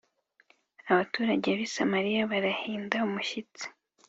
[0.91, 3.65] Abaturage b’i Samariya barahinda umushyitsi